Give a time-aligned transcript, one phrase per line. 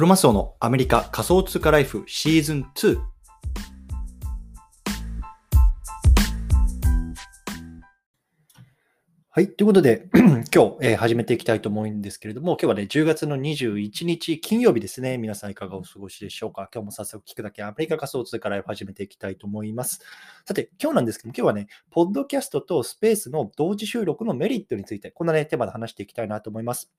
[0.00, 2.98] クロマスオのアメリカ仮想通貨ライフシーズン2。
[9.28, 9.48] はい。
[9.48, 15.18] ということで、 今日、えー始めていきたいと思うんですけれども、今日はね、10月の21日金曜日ですね。
[15.18, 16.70] 皆さんいかがお過ごしでしょうか？
[16.72, 20.00] 今日も早速聞くだけアメリカ仮想通貨ライフ始めていきたいと思います。
[20.46, 26.90] さて、今日なんですけど、今日はね、ポッドキャストとスペースの同時収録のメリットについて、こんなね、テーマで話していきたいなと思います。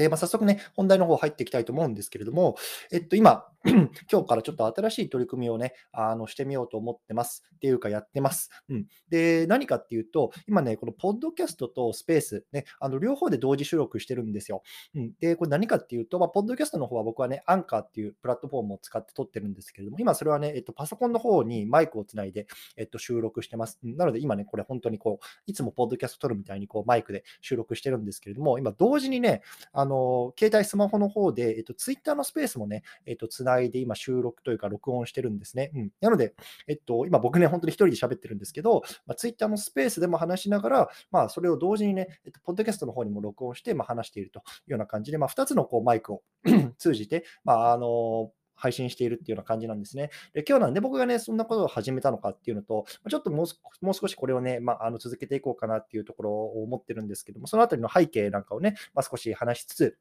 [0.00, 2.56] で、まあ、早速ね、本題の方入っていきたいと思うんですけれども、
[2.90, 3.44] えっと、今、
[4.10, 7.44] 今日からちょっと新しい取り組みをね、あのしてみようと思ってます。
[7.56, 8.48] っていうか、やってます。
[8.70, 8.86] うん。
[9.10, 14.62] で、何かっていうと、今ね、このポッドキャストとスペース、ね、あの両方で同時収録してるんですよ。
[14.94, 15.12] うん。
[15.20, 22.46] で、これ何かっていうと、まあ、ポッドキャストの方は僕はね、アンカーっていうプラットフォームを使って撮ってるんですけれども、今それはね、えっと、パソコンの方にマイクをつないで、
[22.78, 23.78] えっと、収録してます。
[23.82, 29.42] なので、今ね、これ本当にこう、いつもポッドキャスト撮るみたいにこう、マイクで収録してるんですけれども、今同時にね、
[29.74, 35.70] あの、の携帯、スマホの方で、えっと、ツイッターのスペースもね、えっと、つないで今収録というか録音してるんですね。
[35.74, 35.90] うん。
[36.00, 36.34] なので、
[36.66, 46.22] えっと、今僕ね、本当に一人で喋ってるんですけど、まあ、ツイッターのスペースでも話しながら、まあ、それを同時にね、えっと、ポッドキャストの方にも録音して、まあ、話しているというような感じで、まあ、2つのこうマイクを
[46.78, 50.10] 通じて、まあ、あの、配信しているっていうような感じなんですね。
[50.34, 59.98] で、今日なんで僕がね、そんなことを始めたのかっていうのと、ちょっともう少もう少しこれをね、まあ、あの続けていこうかなっていうところを思ってるんですけども、そのあたりの背景なんかをね、まあ、少し話しつつ、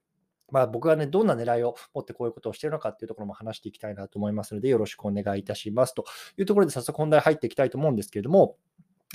[0.52, 5.94] まあ、僕がね、どんな狙いを持ってこういうことをしているのかっていうところも話していきたいなと思いますので、よろしくお願いいたします。
[5.94, 6.06] と
[6.38, 8.58] いうところで、早速本題入っていきたいと思うんですけれども、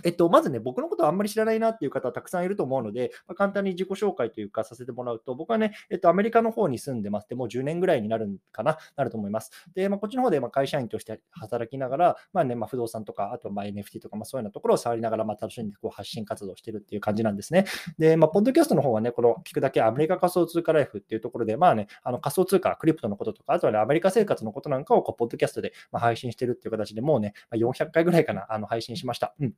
[0.02, 7.28] えっと、まずね、僕のことあんまり知らないなっていう方はたくさんいると思うので、まあ、簡単に自己紹介というかさせてもらうと、僕はね、えっと、アメリカの方に住んでます。
[7.28, 9.52] で、もう10年ぐらいになるかな、なると思います。
[9.74, 17.64] で、まあ、こっちの方でまあ会社員として働きながら、まあね、まあ、不動産とか、あとまあ NFT とか、まあ、そういうようなところを触りながら、まあ、楽しんでこう発信活動してるっていう感じなんですね。
[17.96, 29.34] で、まあ、ポッドキャストの方はね、この聞くだけアメリカ仮想通貨ライフっていうところで、まあね、あの仮想通貨、クリプトのこととか、あとはね、アメリカ生活のことなんかをこうポッドキャストでまあ配信してるっていう形でもうね、まあ、400回ぐらいかな、あの配信しました。
[29.38, 29.54] うん。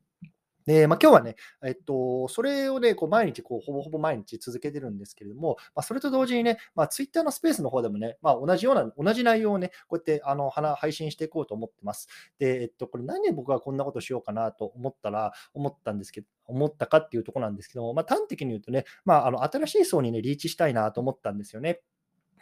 [0.66, 12.08] で、まあ、今日はね、えっと、それをね、こう毎日こう、ほぼほぼ毎日続けてるんですけれども、まあ、それと同時にね、まあ、Twitter のスペースの方でもね、まあ、同じような、同じ内容をね、こうやってあの話配信していこうと思ってます。
[12.38, 21.80] で、えっと、これ何で僕がこんなことしようかなと思ったら、思ったんですけど、思ったかっていうところなんですけども、まあ、端的に言うとね、まあ、あの新しい層にね、リーチしたいなと思ったんですよね。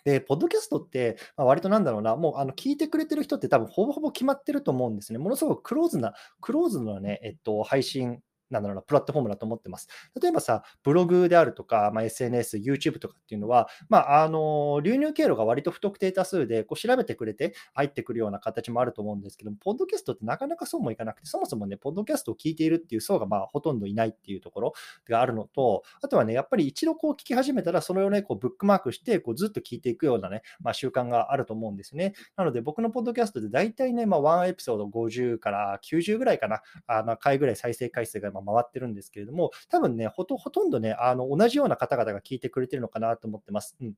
[0.04, 5.18] で、ポッドキャストって、まあ、割となんだろうな、もうあの聞いてくれてる人って多分ほぼほぼ決まってると思うんですね。
[5.18, 8.20] ものすごくクローズな、クローズなね、えっと、配信
[8.50, 9.88] なんだろうな、プラットフォームだと思ってます。
[10.20, 24.72] 例えばさ、ブログであるとか、まあ、SNS、YouTube とかっていうのは、まあ、あの流入経路が割と不特定多数でこう調べてくれて入ってくるような形もあると思うんですけども、ポッドキャストってなかなかそうもいかなくて、そもそもね、ポッドキャストを聞いているっていう層がまあほとんどいないっていうところ
[25.08, 32.14] があるのと、あとはね、やっぱり一度こう聞き始めたら、それをね、こうブックマークしてこうずっと聞いていくようなね、まあ、習慣があると思うんですね。
[32.36, 43.76] なので、僕のポッドキャストで大体ね、まあ、1エピソード50から90ぐらいかな、あの回ぐらい再生回数がま回ってるんですけれども、多分ね、ほとほとんどね、あの同じような方々が聞いてくれてるのかなと思ってます。
[43.80, 43.94] うん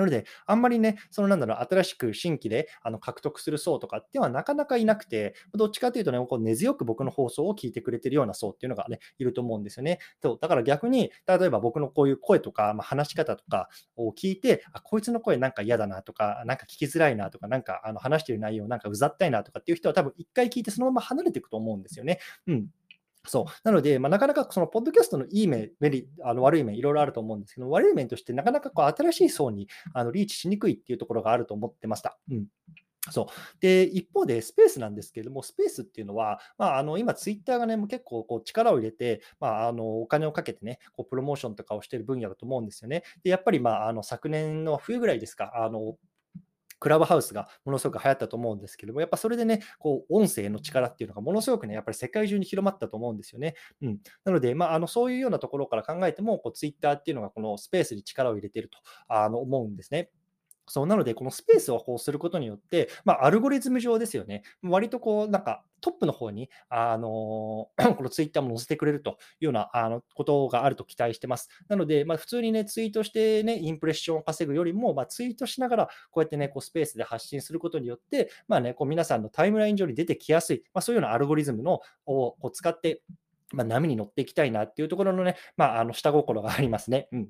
[0.00, 9.98] なので、あんまりね、そのなんだろう、新しく新規であの獲得する層とかってはなかなかいなくて、どっちかというとね、こう根強く僕の放送を聞いてくれてるような層っていうのがね、いると思うんですよね。
[10.22, 22.20] そうだから逆に、例えば僕のこういう声とか、まあ、話し方とかを聞いて、あ、こいつの声なんか嫌だなとか、なんか聞きづらいなとか、なんかあの話してる内容なんかうざったいなとかっていう人は多分一回聞いてそのまま離れていくと思うんですよね。
[22.46, 22.68] うん。
[23.26, 23.44] そう。
[23.64, 32.18] なので、まあ、なかなかそのポッドキャストのいい面、メリあの悪い面、いろいろあると思うんですけど、悪い面として、なかなかこう新しい層にあのリーチしにくいっていうところがあると思ってました。
[32.30, 32.46] うん。
[33.10, 33.26] そう。
[33.60, 43.02] で、一方でスペースなんですけれども、スペースっていうのは、まあ、あの今、ツイッターがね、もう結構こう力を入れて、まあ、あのお金をかけてね、こうプロモーションとかをしている分野だと思うんですよね。
[43.22, 45.96] で、やっぱり、まあ、あの昨年の冬ぐらいですか、あの
[46.80, 53.54] クラブハウスがものすごく流行ったと思うんですけども、やっぱそれでね、こう音声の力っていうのがものすごくね、やっぱり世界中に広まったと思うんですよね。
[53.82, 58.78] うん、なので、まあ、あのそういうようなところから考えても、こうツイッターっていうのがこのスペースに力を入れてると
[59.08, 60.10] あの思うんですね。
[60.70, 71.48] そうなので、このスペースをこうすることによって、まあ、アルゴリズム上ですよね、割とこう、なんかトップの方に、あの このツイッターも載せてくれるというようなあのことがあると期待してます。
[71.66, 83.02] なので、まあ、普通にね、ツイートしてね、インプレッションを稼ぐよりも、まあ、ツイートしながら、こうやってね、こうスペースで発信することによって、まあね、こう皆さんのタイムライン上に出てきやすい、まあ、そういうようなアルゴリズムのをこう使って、
[83.52, 87.08] まあ、波に乗っていきたいなっていうところのね、まあ、あの下心がありますね。
[87.12, 87.28] うん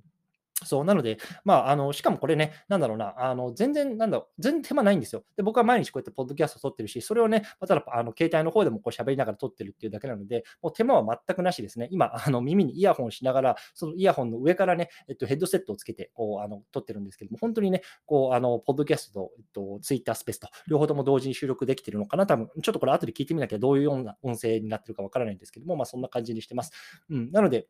[0.64, 5.24] そう、なので、まあ、あの、しかもこれね、なんだろうな、あの、全然、なんだろう、全然手間ないんですよ。
[5.36, 11.88] で、僕は毎日こうやってポッドキャスト撮ってるし、それをね、まただ、あの、携帯の方でもこう喋りながら撮ってるっていうだけなので、もう手間は全くなしですね。
[11.90, 22.26] 今、あの、耳にイヤホンしながら、そのイヤホンの上からね、えっと、ヘッドセットをつけて、こう、あの、撮ってるんですけども、本当にね、こう、あの、ポッドキャストと、えっと、ツイッタースペースと、両方とも同時に収録できてるのかな。
[22.26, 26.72] 多分、ちょっとこれ後で聞いてみなきゃどういうような音声になってるかわからないんですけども、まあ、そんな感じにしてます。
[27.08, 27.30] うん。
[27.32, 27.66] なので、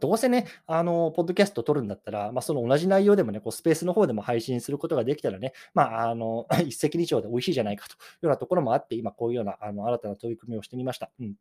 [0.00, 11.10] どうせね、あの、ポッドキャスト撮るんだったら、まあ、その同じ内容でもね、こうスペースの方でも配信することができたらね、まあ、あの、 一石二鳥で美味しいじゃないかというようなところもあって、今こういうようなあの新たな取り組みをしてみました。
[11.20, 11.34] うん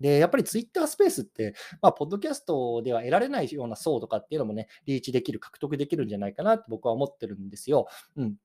[0.00, 7.86] で、やっぱりツイッタースペースって、まあ、ポッドキャストでは得られないような層とかっていうのもね、リーチできる、獲得できるんじゃないかなって僕は思ってるんですよ。
[8.16, 8.36] うん。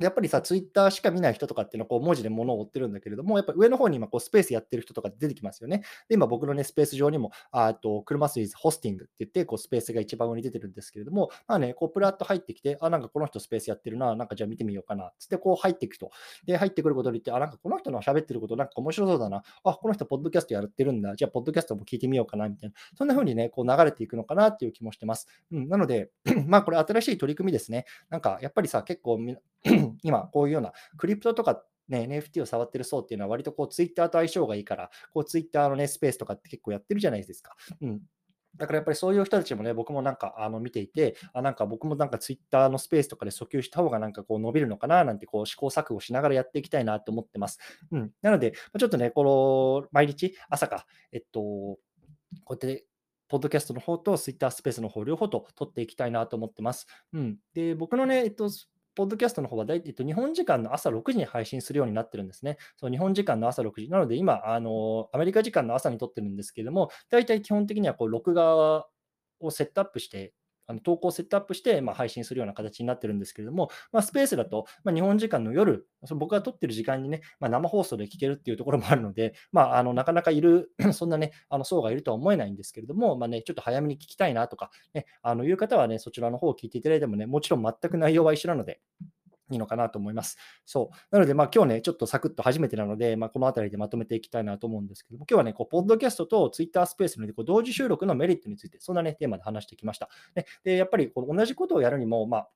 [0.00, 5.82] やっぱりさ、ツイッターしか見ない人とかっていうのはこう文字で物を追ってるんだけれども、やっぱ上の方に今こうスペースやってる人とか出てきますよね。
[6.08, 16.10] で、今僕のね、スペース上にも、あと、車スイーズホスティングって言って、こうスペースが一番上に出てるんですけれども、まあね、こうプラッと入ってきて、あ、なんかこの人スペースやってるな、なんかじゃあ見てみようかな、つってこう入っていくと。
[16.44, 19.42] で、入ってくることによって、あ、なんかこの人の喋ってることなんか面白そうだな。
[19.62, 21.14] あ、この人ポッドキャストやってるんだ。
[21.16, 22.74] じゃあ、ポッドキャストも聞いてみようかな、みたいな。
[22.96, 25.28] そんな風にね、こう流れていくのかなっていう気もしてます。
[25.52, 26.10] うん、なので、
[26.46, 27.84] まあこれ新しい取り組みですね。
[28.10, 29.18] なんかやっぱりさ、結構
[30.02, 37.54] 今こういうようなクリプトとかね、NFT を触ってる層っていうのは割とこうツイッターと相性がいいから、こうツイッターのね、スペースとかって結構やってるじゃないですか。
[37.80, 38.00] うん。
[38.56, 47.58] だからやっぱりそういう人たちもね、僕もなんかあの見ていて、あなんか僕もなんかツイッターのスペースとかで訴求した方がなんかこう伸びるのかななんてこう試行錯誤しながらやっていきたいなと思ってます。
[47.90, 48.12] うん。
[48.22, 51.78] なので、ちょっとね、この毎日朝か、えっと、こ
[52.50, 52.86] うやって
[53.28, 56.86] ポッドキャストの方とツイッタースペースの方両方と取っていきたいなと思ってます。
[57.12, 57.38] うん。
[57.54, 58.48] で、僕のね、えっと、
[58.94, 62.58] ポッドキャストの方は大体、えっと、日本時間の朝6時に配信するようになってるんですね。
[62.76, 63.88] そう日本時間の朝6時。
[63.90, 68.86] なので、今、あのアメリカ時間の朝に撮ってるんですけれども、大体基本的にはこう録画
[69.40, 70.34] をセットアップして
[70.66, 88.80] あの投稿セットアップして、まあ、配信するような形になってるんですけれども、まあ、スペースだと、まあ、日本時間の夜、その僕が撮ってる時間にね、まあ、生放送で聞けるっていうところもあるので、まあ、あのなかなかいる、 そんなね、あの層がいるとは思えないんですけれども、まあね、ちょっと早めに聞きたいなとか、ね、あのいう方はね、そちらの方を聞いていただいてもね、もちろん全く内容は一緒なので、
[89.50, 90.38] いいのかなと思います。
[90.64, 90.96] そう。
[91.10, 100.08] なので、まあ今日ね、ちょっとサクッと初めてなので、まあこの辺りでまとめていきたいなと思うんですけども、今日はね、こう、ポッドキャストとツイッタースペースのこう同時収録のメリットについて、そんなね、テーマで話してきました。
[100.34, 102.48] ね、でやっぱりこの同じことをやるにも、まあ、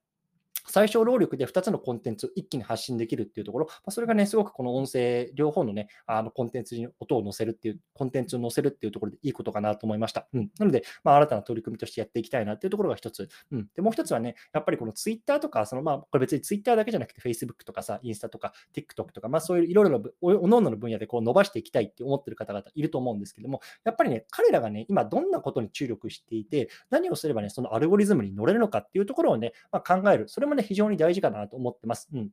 [0.68, 10.28] 最小労力で2つのコンテンツを一気に発信できるっていうところ、まそれがね、すごくこの音声、両方のね、あのコンテンツに音を載せるっていう、コンテンツを載せるっていうところでいいことかなと思いました。
[10.32, 13.28] うん、なので、まあ、新たな取り組みとしてやっていきたいなっていうところが一つ。
[13.50, 30.28] うん、でもう一つはね、やっぱりこのツイッターとか、そのまあ、これ別にツイッターだけじゃなくて、Facebook とかさ、インスタとか、TikTok とか、まあ、そういういろいろな、おのおのの分野でこう伸ばしていきたいって思ってる方々いると思うんですけども、やっぱりね、彼らがね、今どんなことに注力していて、何をすればね、そのアルゴリズムに乗れるのかっていうところをね、まあ、考える。
[30.28, 32.08] それもね、非常に大事かなと思ってます。
[32.12, 32.30] うん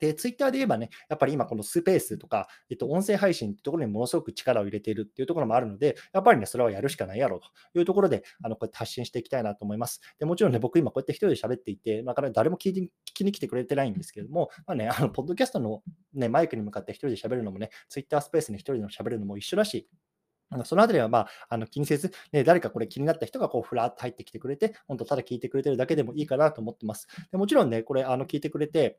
[0.00, 10.00] で、ツイッターで言えばね、やっぱり今このスペースとか、えっと、音声配信ってところにものすごく力を入れているっていうところもあるので、やっぱりね、それはやるしかないやろうというところで、あの、こうやって発信していきたいなと思います。
[10.18, 15.82] で、もちろんね、僕今こうやって一人で喋っていて、まあ、誰も聞いて聞きに来てくれてないんですけれども、まあね、あの、ポッドキャストの
[16.14, 19.86] ね、マイクに向かって一人で喋るのもね、ツイッタースペースに一人で喋るのも一緒だし、
[20.64, 27.06] そのあたりは、まあ、あの気にせず、ね、誰かこれ気になった人がこうふらっと入ってきてくれて、本当ただ聞いてくれてるだけでもいいかなと思ってます。
[27.30, 28.98] でもちろんね、これあの聞いてくれて、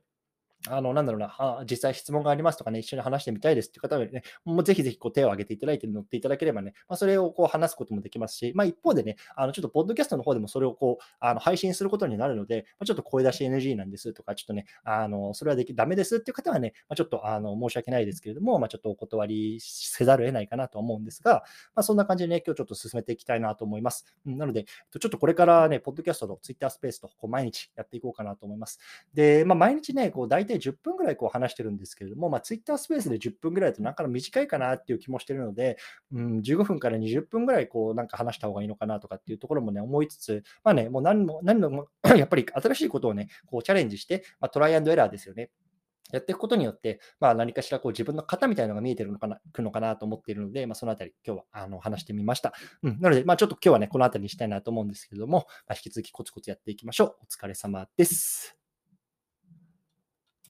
[0.68, 21.44] あの、なんだろうな、実際質問がありますとかね、一緒に話してみたいですっていう方はね、もうぜひぜひこう手を挙げていただいて乗っていただければね、まあ、それをこう話すこともできますし、まあ、一方でね、あのちょっとポッドキャストの方でもそれをこうあの配信することになるので、まあ、ちょっと声出し NG なんですとか、ちょっとね、あのそれはできダメですっていう方はね、まあ、ちょっとあの申し訳ないですけれども、まあ、ちょっとお断りせざるを得ないかなと思うんですが、
[21.76, 24.06] まあ、そんな感じでね、今日ちょっと進めていきたいなと思います。
[24.26, 28.80] なので、ちょっとこれからね、ポッドキャストと Twitter スペースとこう毎日やっていこうかなと思います。
[29.14, 35.78] で、まあ、毎日ね、こう大体10分ぐらいこう話してるんですけれども、まあ、Twitter スペースで10分ぐらいとなかなか短いかなっていう気もしてるので、
[36.14, 45.50] うん、15分から20分ぐらいこうなんか話した方がいいのかなとかっていうところもね、思いつつ、まあね、もう何も、何も、 やっぱり新しいことをね、こうチャレンジして、まあ、トライアンドエラーですよね。
[46.12, 52.54] やっていくことによって、まあ、何かしらこう自分の型みたいなのが見えてるのかな、くのかなと思っているので、まあ、そのあたり、今日はあの話してみました。
[52.84, 57.16] うん、なので、まあ、ちょっと今日はね、このあたりにしたいなと思うんですけれども、まあ、引き続きコツコツやっていきましょう。
[57.22, 58.61] お疲れ様です。